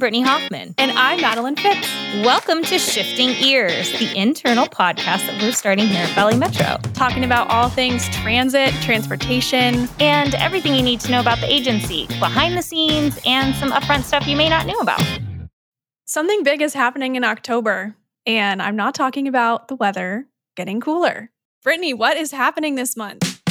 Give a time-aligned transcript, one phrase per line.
[0.00, 0.74] Brittany Hoffman.
[0.78, 1.86] And I'm Madeline Fitz.
[2.24, 6.78] Welcome to Shifting Ears, the internal podcast that we're starting here at Valley Metro.
[6.94, 12.06] Talking about all things transit, transportation, and everything you need to know about the agency,
[12.18, 15.02] behind the scenes, and some upfront stuff you may not know about.
[16.06, 17.94] Something big is happening in October,
[18.24, 20.26] and I'm not talking about the weather
[20.56, 21.30] getting cooler.
[21.62, 23.42] Brittany, what is happening this month?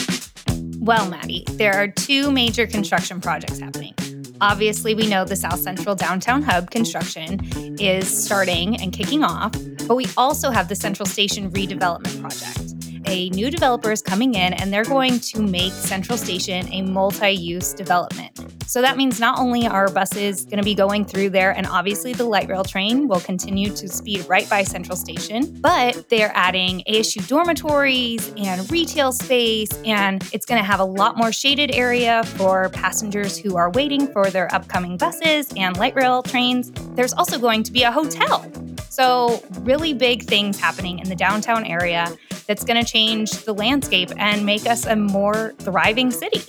[0.80, 3.94] Well, Maddie, there are two major construction projects happening.
[4.42, 7.42] Obviously, we know the South Central Downtown Hub construction
[7.80, 9.52] is starting and kicking off,
[9.88, 12.74] but we also have the Central Station redevelopment project.
[13.06, 17.32] A new developer is coming in and they're going to make Central Station a multi
[17.32, 18.59] use development.
[18.70, 22.14] So that means not only are buses going to be going through there, and obviously
[22.14, 26.84] the light rail train will continue to speed right by Central Station, but they're adding
[26.88, 32.24] ASU dormitories and retail space, and it's going to have a lot more shaded area
[32.38, 36.72] for passengers who are waiting for their upcoming buses and light rail trains.
[36.94, 38.46] There's also going to be a hotel.
[38.90, 42.08] So, really big things happening in the downtown area
[42.48, 46.42] that's going to change the landscape and make us a more thriving city.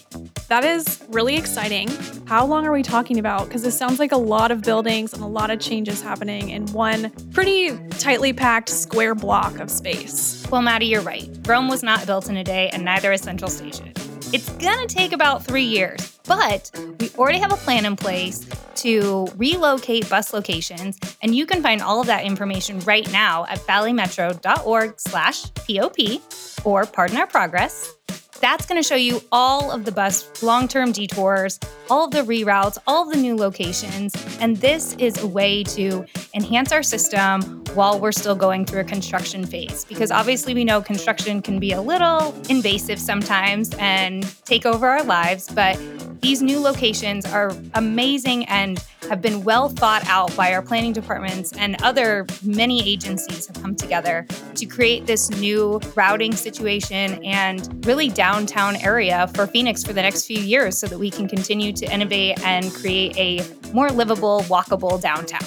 [0.48, 1.88] That is really exciting.
[2.24, 3.46] How long are we talking about?
[3.46, 6.66] Because this sounds like a lot of buildings and a lot of changes happening in
[6.72, 10.44] one pretty tightly packed square block of space.
[10.50, 11.30] Well, Maddie, you're right.
[11.46, 13.92] Rome was not built in a day, and neither is Central Station.
[14.32, 19.26] It's gonna take about three years, but we already have a plan in place to
[19.36, 25.00] relocate bus locations, and you can find all of that information right now at valleymetro.org
[25.00, 26.22] slash POP
[26.64, 27.92] or Pardon Our Progress.
[28.40, 31.60] That's going to show you all of the bus long term detours,
[31.90, 34.14] all of the reroutes, all of the new locations.
[34.40, 38.84] And this is a way to enhance our system while we're still going through a
[38.84, 39.84] construction phase.
[39.84, 45.02] Because obviously, we know construction can be a little invasive sometimes and take over our
[45.02, 45.50] lives.
[45.50, 45.78] But
[46.22, 51.52] these new locations are amazing and have been well thought out by our planning departments
[51.54, 58.08] and other many agencies have come together to create this new routing situation and really
[58.30, 61.92] downtown area for Phoenix for the next few years so that we can continue to
[61.92, 65.40] innovate and create a more livable, walkable downtown.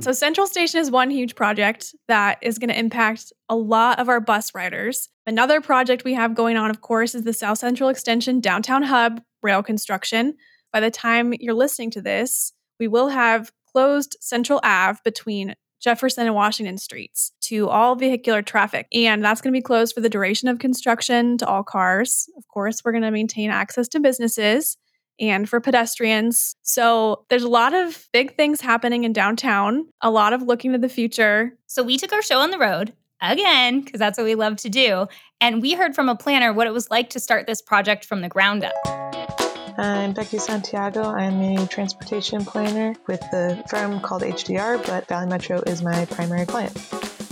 [0.00, 4.08] So, Central Station is one huge project that is going to impact a lot of
[4.08, 5.10] our bus riders.
[5.26, 9.20] Another project we have going on, of course, is the South Central Extension Downtown Hub
[9.42, 10.34] rail construction.
[10.72, 16.26] By the time you're listening to this, we will have closed Central Ave between Jefferson
[16.26, 18.86] and Washington streets to all vehicular traffic.
[18.92, 22.28] And that's going to be closed for the duration of construction to all cars.
[22.36, 24.76] Of course, we're going to maintain access to businesses
[25.20, 26.56] and for pedestrians.
[26.62, 30.78] So there's a lot of big things happening in downtown, a lot of looking to
[30.78, 31.56] the future.
[31.66, 34.68] So we took our show on the road again, because that's what we love to
[34.68, 35.06] do.
[35.40, 38.20] And we heard from a planner what it was like to start this project from
[38.20, 39.11] the ground up.
[39.78, 41.02] I'm Becky Santiago.
[41.02, 46.46] I'm a transportation planner with the firm called HDR, but Valley Metro is my primary
[46.46, 46.76] client.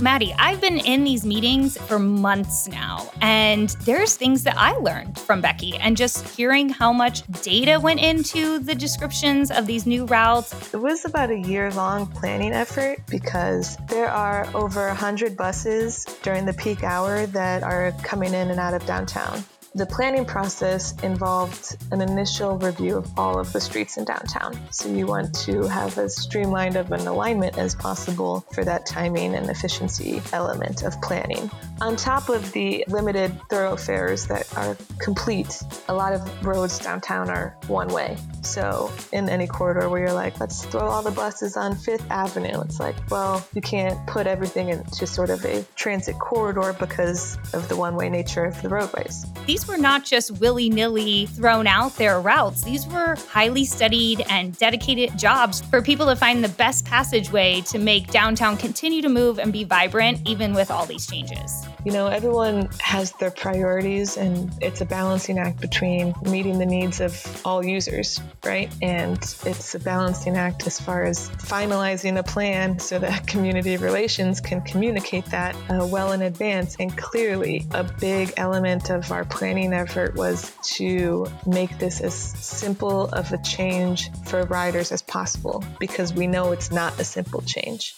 [0.00, 5.18] Maddie, I've been in these meetings for months now, and there's things that I learned
[5.18, 10.06] from Becky, and just hearing how much data went into the descriptions of these new
[10.06, 10.72] routes.
[10.72, 16.46] It was about a year long planning effort because there are over 100 buses during
[16.46, 19.44] the peak hour that are coming in and out of downtown.
[19.72, 24.58] The planning process involved an initial review of all of the streets in downtown.
[24.72, 29.36] So you want to have as streamlined of an alignment as possible for that timing
[29.36, 31.48] and efficiency element of planning.
[31.80, 37.56] On top of the limited thoroughfares that are complete, a lot of roads downtown are
[37.68, 38.16] one way.
[38.42, 42.60] So in any corridor where you're like, let's throw all the buses on Fifth Avenue,
[42.62, 47.68] it's like, well, you can't put everything into sort of a transit corridor because of
[47.68, 49.26] the one way nature of the roadways.
[49.46, 52.62] These these were not just willy nilly thrown out there routes.
[52.62, 57.78] These were highly studied and dedicated jobs for people to find the best passageway to
[57.78, 61.66] make downtown continue to move and be vibrant, even with all these changes.
[61.84, 67.00] You know, everyone has their priorities, and it's a balancing act between meeting the needs
[67.00, 68.70] of all users, right?
[68.82, 74.40] And it's a balancing act as far as finalizing a plan so that community relations
[74.40, 76.76] can communicate that uh, well in advance.
[76.78, 83.06] And clearly, a big element of our planning effort was to make this as simple
[83.06, 87.96] of a change for riders as possible because we know it's not a simple change.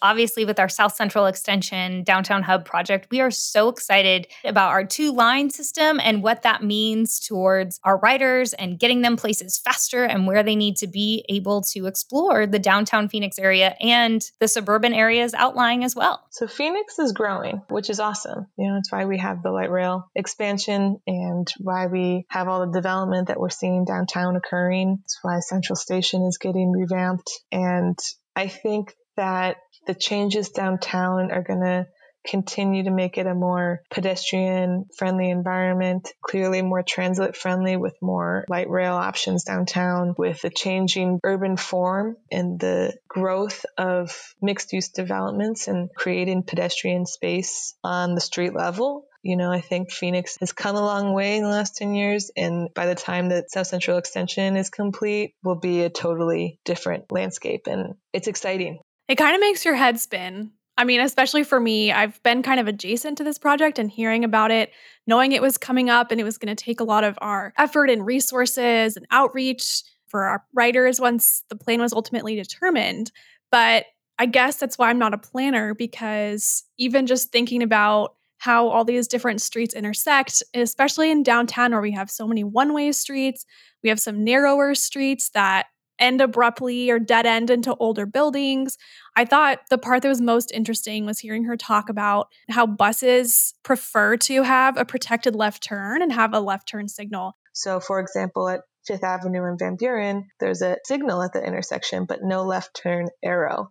[0.00, 4.84] Obviously, with our South Central Extension Downtown Hub project, we are so excited about our
[4.84, 10.04] two line system and what that means towards our riders and getting them places faster
[10.04, 14.46] and where they need to be able to explore the downtown Phoenix area and the
[14.46, 16.24] suburban areas outlying as well.
[16.30, 18.46] So, Phoenix is growing, which is awesome.
[18.56, 22.66] You know, it's why we have the light rail expansion and why we have all
[22.66, 25.00] the development that we're seeing downtown occurring.
[25.04, 27.30] It's why Central Station is getting revamped.
[27.50, 27.98] And
[28.36, 31.86] I think that the changes downtown are going to
[32.26, 38.44] continue to make it a more pedestrian friendly environment, clearly more transit friendly with more
[38.48, 44.88] light rail options downtown, with the changing urban form and the growth of mixed use
[44.88, 49.06] developments and creating pedestrian space on the street level.
[49.22, 52.30] You know, I think Phoenix has come a long way in the last 10 years.
[52.36, 57.10] And by the time that South Central Extension is complete, will be a totally different
[57.10, 57.66] landscape.
[57.66, 58.78] And it's exciting.
[59.08, 60.52] It kind of makes your head spin.
[60.76, 64.22] I mean, especially for me, I've been kind of adjacent to this project and hearing
[64.22, 64.70] about it,
[65.08, 67.52] knowing it was coming up and it was going to take a lot of our
[67.58, 73.10] effort and resources and outreach for our riders once the plan was ultimately determined.
[73.50, 73.86] But
[74.20, 78.84] I guess that's why I'm not a planner because even just thinking about how all
[78.84, 83.44] these different streets intersect, especially in downtown where we have so many one way streets,
[83.82, 85.66] we have some narrower streets that
[85.98, 88.76] end abruptly or dead end into older buildings.
[89.16, 93.54] I thought the part that was most interesting was hearing her talk about how buses
[93.62, 97.36] prefer to have a protected left turn and have a left turn signal.
[97.52, 102.04] So, for example, at Fifth Avenue and Van Buren, there's a signal at the intersection,
[102.06, 103.70] but no left turn arrow.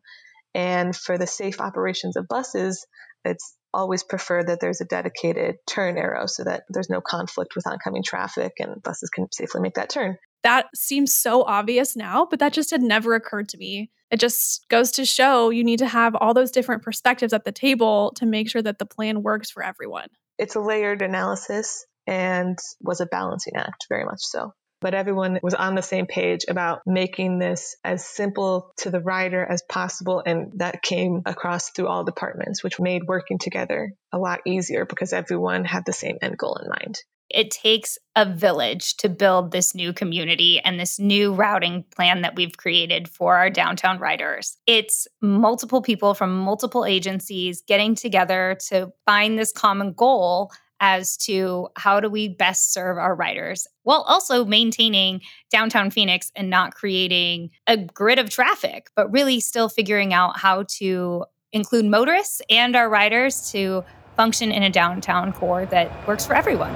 [0.53, 2.85] And for the safe operations of buses,
[3.23, 7.67] it's always preferred that there's a dedicated turn arrow so that there's no conflict with
[7.67, 12.39] oncoming traffic and buses can safely make that turn that seems so obvious now, but
[12.39, 13.91] that just had never occurred to me.
[14.09, 17.51] It just goes to show you need to have all those different perspectives at the
[17.51, 20.07] table to make sure that the plan works for everyone.
[20.37, 24.53] It's a layered analysis and was a balancing act, very much so.
[24.79, 29.43] But everyone was on the same page about making this as simple to the rider
[29.43, 30.21] as possible.
[30.23, 35.13] And that came across through all departments, which made working together a lot easier because
[35.13, 37.01] everyone had the same end goal in mind.
[37.29, 42.35] It takes a village to build this new community and this new routing plan that
[42.35, 44.57] we've created for our downtown riders.
[44.65, 51.67] It's multiple people from multiple agencies getting together to find this common goal as to
[51.75, 55.21] how do we best serve our riders while also maintaining
[55.51, 60.63] downtown Phoenix and not creating a grid of traffic, but really still figuring out how
[60.67, 63.83] to include motorists and our riders to
[64.15, 66.73] function in a downtown core that works for everyone.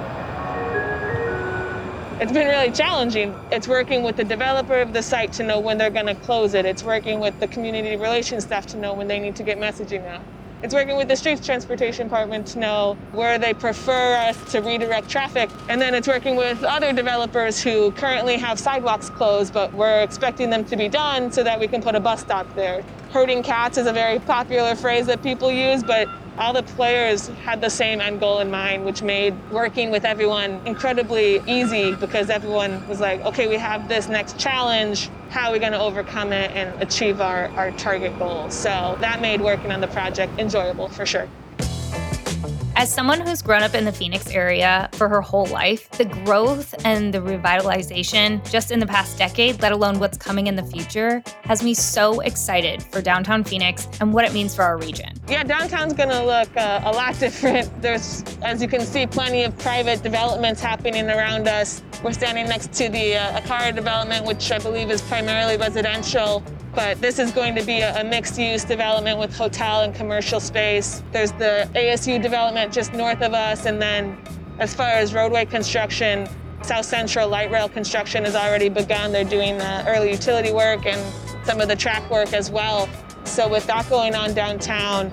[2.22, 3.34] It's been really challenging.
[3.50, 6.54] It's working with the developer of the site to know when they're going to close
[6.54, 6.64] it.
[6.64, 10.06] It's working with the community relations staff to know when they need to get messaging
[10.06, 10.22] out.
[10.62, 15.08] It's working with the streets transportation department to know where they prefer us to redirect
[15.08, 15.50] traffic.
[15.68, 20.48] And then it's working with other developers who currently have sidewalks closed, but we're expecting
[20.48, 22.84] them to be done so that we can put a bus stop there.
[23.10, 26.08] Herding cats is a very popular phrase that people use, but
[26.38, 30.60] all the players had the same end goal in mind, which made working with everyone
[30.66, 35.10] incredibly easy because everyone was like, okay, we have this next challenge.
[35.28, 38.54] How are we going to overcome it and achieve our, our target goals?
[38.54, 41.28] So that made working on the project enjoyable for sure.
[42.82, 46.74] As someone who's grown up in the Phoenix area for her whole life, the growth
[46.84, 51.22] and the revitalization just in the past decade, let alone what's coming in the future,
[51.44, 55.12] has me so excited for downtown Phoenix and what it means for our region.
[55.28, 57.70] Yeah, downtown's gonna look uh, a lot different.
[57.80, 61.84] There's, as you can see, plenty of private developments happening around us.
[62.02, 66.42] We're standing next to the uh, Akara development, which I believe is primarily residential
[66.74, 70.40] but this is going to be a, a mixed use development with hotel and commercial
[70.40, 71.02] space.
[71.12, 74.18] There's the ASU development just north of us, and then
[74.58, 76.28] as far as roadway construction,
[76.62, 79.12] South Central light rail construction has already begun.
[79.12, 81.00] They're doing the early utility work and
[81.44, 82.88] some of the track work as well.
[83.24, 85.10] So with that going on downtown,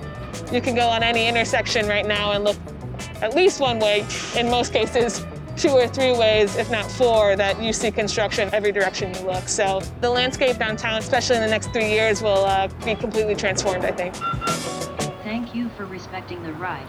[0.52, 2.56] you can go on any intersection right now and look
[3.20, 5.24] at least one way, in most cases,
[5.60, 9.46] two or three ways, if not four, that you see construction every direction you look.
[9.46, 13.84] So the landscape downtown, especially in the next three years, will uh, be completely transformed,
[13.84, 14.14] I think.
[15.22, 16.88] Thank you for respecting the ride.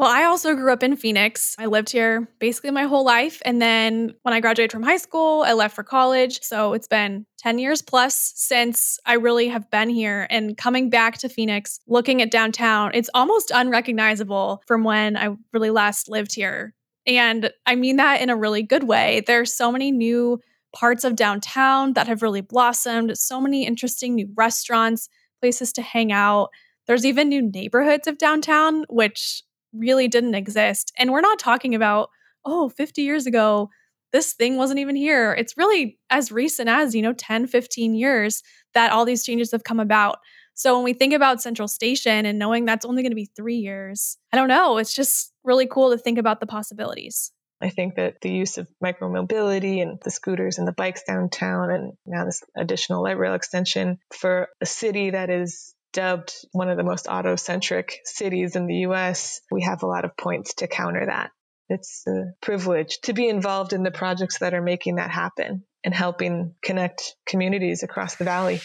[0.00, 1.54] Well, I also grew up in Phoenix.
[1.58, 3.42] I lived here basically my whole life.
[3.44, 6.40] And then when I graduated from high school, I left for college.
[6.40, 10.26] So it's been 10 years plus since I really have been here.
[10.30, 15.68] And coming back to Phoenix, looking at downtown, it's almost unrecognizable from when I really
[15.68, 16.72] last lived here.
[17.06, 19.22] And I mean that in a really good way.
[19.26, 20.40] There's so many new
[20.74, 25.10] parts of downtown that have really blossomed, so many interesting new restaurants,
[25.42, 26.48] places to hang out.
[26.86, 29.42] There's even new neighborhoods of downtown, which
[29.72, 30.92] really didn't exist.
[30.98, 32.10] And we're not talking about,
[32.44, 33.70] oh, 50 years ago,
[34.12, 35.32] this thing wasn't even here.
[35.32, 38.42] It's really as recent as, you know, 10, 15 years
[38.74, 40.18] that all these changes have come about.
[40.54, 43.56] So when we think about Central Station and knowing that's only going to be three
[43.56, 44.78] years, I don't know.
[44.78, 47.32] It's just really cool to think about the possibilities.
[47.62, 51.92] I think that the use of micromobility and the scooters and the bikes downtown, and
[52.06, 56.84] now this additional light rail extension for a city that is dubbed one of the
[56.84, 61.06] most auto centric cities in the US, we have a lot of points to counter
[61.06, 61.30] that.
[61.68, 65.94] It's a privilege to be involved in the projects that are making that happen and
[65.94, 68.60] helping connect communities across the valley.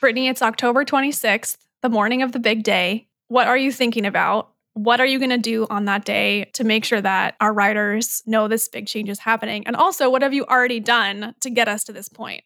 [0.00, 3.08] Brittany, it's October 26th, the morning of the big day.
[3.28, 4.50] What are you thinking about?
[4.74, 8.22] What are you going to do on that day to make sure that our riders
[8.26, 9.66] know this big change is happening?
[9.66, 12.44] And also, what have you already done to get us to this point?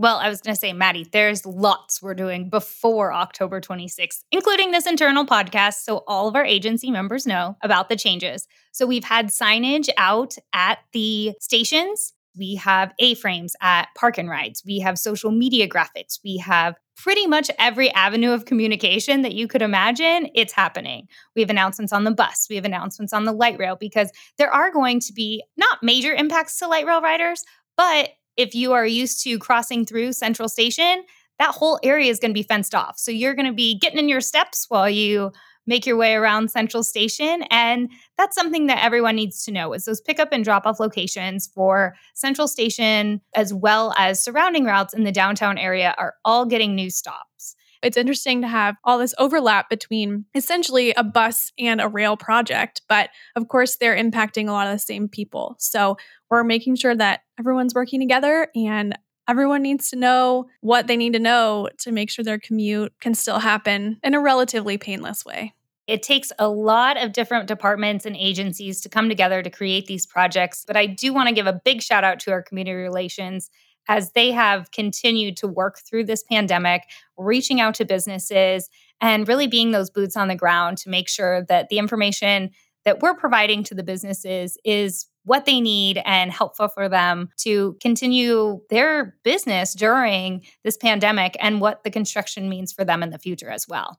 [0.00, 4.70] Well, I was going to say, Maddie, there's lots we're doing before October 26th, including
[4.70, 5.82] this internal podcast.
[5.82, 8.46] So all of our agency members know about the changes.
[8.70, 12.12] So we've had signage out at the stations.
[12.38, 14.62] We have A frames at Park and Rides.
[14.64, 16.20] We have social media graphics.
[16.24, 21.08] We have pretty much every avenue of communication that you could imagine, it's happening.
[21.34, 24.52] We have announcements on the bus, we have announcements on the light rail because there
[24.52, 27.44] are going to be not major impacts to light rail riders,
[27.76, 31.04] but if you are used to crossing through Central Station,
[31.38, 32.98] that whole area is going to be fenced off.
[32.98, 35.32] So you're going to be getting in your steps while you
[35.66, 37.42] make your way around Central Station.
[37.50, 41.46] And that's something that everyone needs to know is those pickup and drop off locations
[41.46, 46.74] for Central Station as well as surrounding routes in the downtown area are all getting
[46.74, 47.54] new stops.
[47.82, 52.82] It's interesting to have all this overlap between essentially a bus and a rail project,
[52.88, 55.56] but of course, they're impacting a lot of the same people.
[55.58, 55.96] So
[56.30, 61.12] we're making sure that everyone's working together and everyone needs to know what they need
[61.12, 65.54] to know to make sure their commute can still happen in a relatively painless way.
[65.86, 70.04] It takes a lot of different departments and agencies to come together to create these
[70.04, 70.64] projects.
[70.66, 73.50] But I do want to give a big shout out to our community relations
[73.88, 76.82] as they have continued to work through this pandemic,
[77.16, 78.68] reaching out to businesses
[79.00, 82.50] and really being those boots on the ground to make sure that the information
[82.84, 87.76] that we're providing to the businesses is what they need and helpful for them to
[87.80, 93.18] continue their business during this pandemic and what the construction means for them in the
[93.18, 93.98] future as well.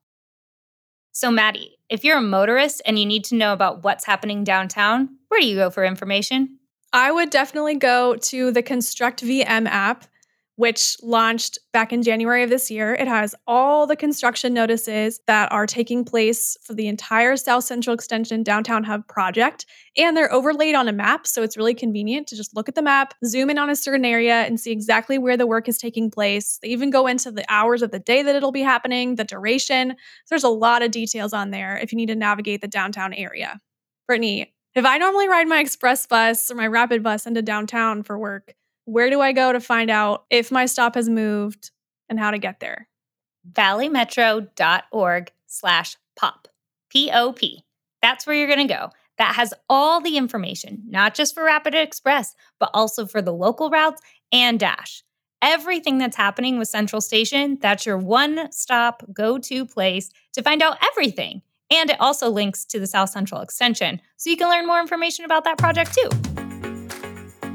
[1.12, 5.10] So, Maddie, if you're a motorist and you need to know about what's happening downtown,
[5.28, 6.59] where do you go for information?
[6.92, 10.06] I would definitely go to the Construct VM app
[10.60, 12.94] which launched back in January of this year.
[12.94, 17.94] It has all the construction notices that are taking place for the entire South Central
[17.94, 19.66] Extension Downtown Hub project,
[19.96, 21.26] and they're overlaid on a map.
[21.28, 24.04] So it's really convenient to just look at the map, zoom in on a certain
[24.04, 26.60] area, and see exactly where the work is taking place.
[26.62, 29.96] They even go into the hours of the day that it'll be happening, the duration.
[30.30, 33.62] There's a lot of details on there if you need to navigate the downtown area.
[34.08, 38.18] Brittany, if I normally ride my express bus or my rapid bus into downtown for
[38.18, 38.56] work,
[38.86, 41.72] where do I go to find out if my stop has moved
[42.08, 42.88] and how to get there?
[43.52, 46.48] valleymetro.org slash pop,
[46.90, 47.64] P-O-P.
[48.02, 48.90] That's where you're going to go.
[49.18, 53.70] That has all the information, not just for Rapid Express, but also for the local
[53.70, 55.04] routes and Dash.
[55.42, 60.62] Everything that's happening with Central Station, that's your one stop go to place to find
[60.62, 61.42] out everything.
[61.72, 65.26] And it also links to the South Central Extension, so you can learn more information
[65.26, 66.10] about that project too.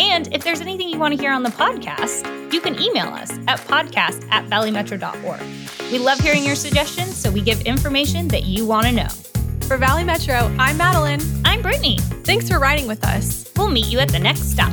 [0.01, 3.31] And if there's anything you want to hear on the podcast, you can email us
[3.49, 5.41] at podcast at valleymetro.org.
[5.91, 9.09] We love hearing your suggestions, so we give information that you want to know.
[9.67, 11.21] For Valley Metro, I'm Madeline.
[11.45, 11.99] I'm Brittany.
[12.25, 13.51] Thanks for riding with us.
[13.57, 14.73] We'll meet you at the next stop.